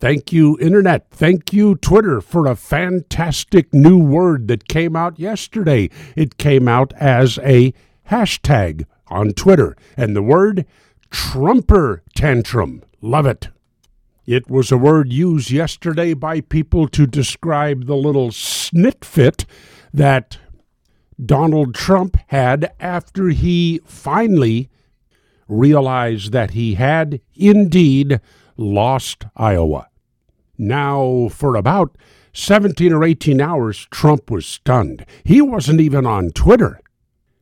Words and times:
Thank 0.00 0.32
you, 0.32 0.58
Internet. 0.58 1.10
Thank 1.10 1.52
you, 1.52 1.74
Twitter, 1.74 2.22
for 2.22 2.46
a 2.46 2.56
fantastic 2.56 3.74
new 3.74 3.98
word 3.98 4.48
that 4.48 4.66
came 4.66 4.96
out 4.96 5.18
yesterday. 5.18 5.90
It 6.16 6.38
came 6.38 6.66
out 6.66 6.94
as 6.94 7.38
a 7.42 7.74
hashtag 8.10 8.86
on 9.08 9.32
Twitter, 9.32 9.76
and 9.98 10.16
the 10.16 10.22
word 10.22 10.64
Trumper 11.10 12.02
tantrum. 12.14 12.82
Love 13.02 13.26
it. 13.26 13.48
It 14.24 14.48
was 14.48 14.72
a 14.72 14.78
word 14.78 15.12
used 15.12 15.50
yesterday 15.50 16.14
by 16.14 16.40
people 16.40 16.88
to 16.88 17.06
describe 17.06 17.84
the 17.84 17.96
little 17.96 18.30
snit 18.30 19.04
fit 19.04 19.44
that 19.92 20.38
Donald 21.22 21.74
Trump 21.74 22.16
had 22.28 22.72
after 22.80 23.28
he 23.28 23.82
finally 23.84 24.70
realized 25.46 26.32
that 26.32 26.52
he 26.52 26.76
had 26.76 27.20
indeed 27.34 28.18
lost 28.56 29.26
Iowa. 29.36 29.89
Now, 30.60 31.30
for 31.32 31.56
about 31.56 31.96
17 32.34 32.92
or 32.92 33.02
18 33.02 33.40
hours, 33.40 33.88
Trump 33.90 34.30
was 34.30 34.44
stunned. 34.44 35.06
He 35.24 35.40
wasn't 35.40 35.80
even 35.80 36.04
on 36.04 36.32
Twitter. 36.32 36.80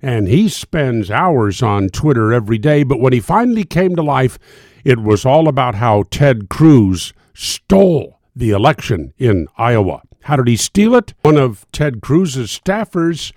And 0.00 0.28
he 0.28 0.48
spends 0.48 1.10
hours 1.10 1.60
on 1.60 1.88
Twitter 1.88 2.32
every 2.32 2.56
day, 2.56 2.84
but 2.84 3.00
when 3.00 3.12
he 3.12 3.18
finally 3.18 3.64
came 3.64 3.96
to 3.96 4.02
life, 4.02 4.38
it 4.84 5.00
was 5.00 5.26
all 5.26 5.48
about 5.48 5.74
how 5.74 6.04
Ted 6.08 6.48
Cruz 6.48 7.12
stole 7.34 8.20
the 8.34 8.50
election 8.50 9.12
in 9.18 9.48
Iowa. 9.58 10.02
How 10.22 10.36
did 10.36 10.46
he 10.46 10.56
steal 10.56 10.94
it? 10.94 11.12
One 11.22 11.36
of 11.36 11.66
Ted 11.72 12.00
Cruz's 12.00 12.56
staffers 12.56 13.32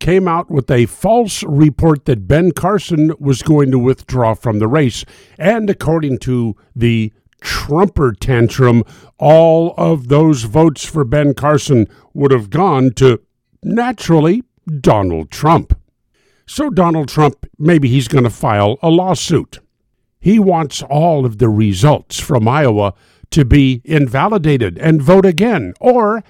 came 0.00 0.26
out 0.26 0.50
with 0.50 0.70
a 0.70 0.86
false 0.86 1.42
report 1.42 2.06
that 2.06 2.26
Ben 2.26 2.52
Carson 2.52 3.12
was 3.18 3.42
going 3.42 3.70
to 3.72 3.78
withdraw 3.78 4.32
from 4.32 4.58
the 4.58 4.68
race. 4.68 5.04
And 5.36 5.68
according 5.68 6.18
to 6.20 6.56
the 6.74 7.12
Trumper 7.40 8.12
tantrum, 8.12 8.82
all 9.18 9.74
of 9.76 10.08
those 10.08 10.44
votes 10.44 10.84
for 10.84 11.04
Ben 11.04 11.34
Carson 11.34 11.86
would 12.14 12.30
have 12.30 12.50
gone 12.50 12.90
to, 12.94 13.20
naturally, 13.62 14.42
Donald 14.80 15.30
Trump. 15.30 15.78
So 16.46 16.70
Donald 16.70 17.08
Trump, 17.08 17.46
maybe 17.58 17.88
he's 17.88 18.08
going 18.08 18.24
to 18.24 18.30
file 18.30 18.78
a 18.82 18.88
lawsuit. 18.88 19.58
He 20.20 20.38
wants 20.38 20.82
all 20.82 21.24
of 21.24 21.38
the 21.38 21.48
results 21.48 22.18
from 22.18 22.48
Iowa 22.48 22.94
to 23.30 23.44
be 23.44 23.82
invalidated 23.84 24.78
and 24.78 25.02
vote 25.02 25.26
again, 25.26 25.74
or 25.80 26.24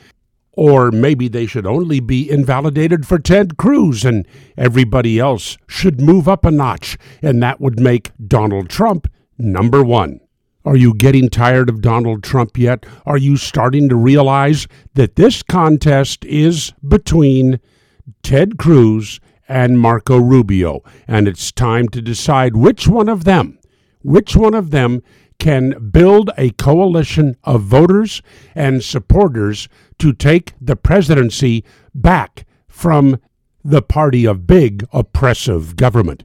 or 0.52 0.90
maybe 0.90 1.28
they 1.28 1.46
should 1.46 1.66
only 1.66 2.00
be 2.00 2.28
invalidated 2.28 3.06
for 3.06 3.20
Ted 3.20 3.56
Cruz 3.56 4.04
and 4.04 4.26
everybody 4.56 5.16
else 5.20 5.56
should 5.68 6.00
move 6.00 6.26
up 6.26 6.44
a 6.44 6.50
notch, 6.50 6.98
and 7.22 7.40
that 7.40 7.60
would 7.60 7.78
make 7.78 8.10
Donald 8.26 8.68
Trump 8.68 9.06
number 9.38 9.84
one. 9.84 10.18
Are 10.64 10.76
you 10.76 10.92
getting 10.92 11.28
tired 11.28 11.68
of 11.68 11.80
Donald 11.80 12.22
Trump 12.22 12.58
yet? 12.58 12.84
Are 13.06 13.16
you 13.16 13.36
starting 13.36 13.88
to 13.88 13.96
realize 13.96 14.66
that 14.94 15.16
this 15.16 15.42
contest 15.42 16.24
is 16.24 16.72
between 16.86 17.60
Ted 18.22 18.58
Cruz 18.58 19.20
and 19.48 19.78
Marco 19.78 20.18
Rubio, 20.18 20.82
and 21.06 21.28
it's 21.28 21.52
time 21.52 21.88
to 21.88 22.02
decide 22.02 22.56
which 22.56 22.88
one 22.88 23.08
of 23.08 23.24
them, 23.24 23.58
which 24.02 24.36
one 24.36 24.54
of 24.54 24.70
them 24.70 25.02
can 25.38 25.90
build 25.90 26.30
a 26.36 26.50
coalition 26.50 27.36
of 27.44 27.62
voters 27.62 28.20
and 28.54 28.82
supporters 28.82 29.68
to 29.98 30.12
take 30.12 30.52
the 30.60 30.76
presidency 30.76 31.64
back 31.94 32.44
from 32.66 33.18
the 33.64 33.80
party 33.80 34.26
of 34.26 34.46
big 34.46 34.84
oppressive 34.92 35.76
government. 35.76 36.24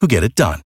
who 0.00 0.06
get 0.06 0.24
it 0.24 0.34
done. 0.34 0.62